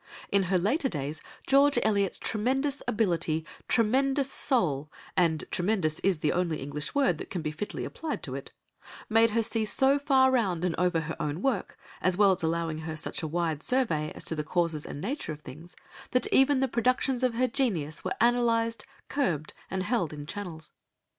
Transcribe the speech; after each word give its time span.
In 0.31 0.41
her 0.49 0.57
later 0.57 0.89
days 0.89 1.21
George 1.45 1.77
Eliot's 1.83 2.17
tremendous 2.17 2.81
ability, 2.87 3.45
tremendous 3.67 4.31
soul,—and 4.33 5.43
tremendous 5.51 5.99
is 5.99 6.21
the 6.21 6.31
only 6.31 6.57
English 6.57 6.95
word 6.95 7.19
that 7.19 7.29
can 7.29 7.43
be 7.43 7.51
fitly 7.51 7.85
applied 7.85 8.23
to 8.23 8.33
it,—made 8.33 9.29
her 9.29 9.43
see 9.43 9.63
so 9.63 9.99
far 9.99 10.31
round 10.31 10.65
and 10.65 10.73
over 10.79 11.01
her 11.01 11.15
own 11.21 11.43
work, 11.43 11.77
as 12.01 12.17
well 12.17 12.31
as 12.31 12.41
allowing 12.41 12.79
her 12.79 12.97
such 12.97 13.21
a 13.21 13.27
wide 13.27 13.61
survey 13.61 14.11
as 14.15 14.25
to 14.25 14.35
the 14.35 14.43
causes 14.43 14.87
and 14.87 15.01
nature 15.01 15.33
of 15.33 15.41
things, 15.41 15.75
that 16.09 16.25
even 16.33 16.61
the 16.61 16.67
productions 16.67 17.21
of 17.21 17.35
her 17.35 17.47
genius 17.47 18.03
were 18.03 18.15
analysed, 18.19 18.87
curbed, 19.07 19.53
and 19.69 19.83
held 19.83 20.11
in 20.11 20.25
channels. 20.25 20.71